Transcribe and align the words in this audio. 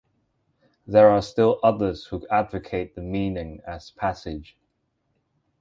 There 0.87 1.09
are 1.09 1.21
still 1.21 1.59
others 1.61 2.07
who 2.07 2.25
advocate 2.29 2.95
the 2.95 3.03
meaning 3.03 3.61
as 3.67 3.91
"passage". 3.91 4.57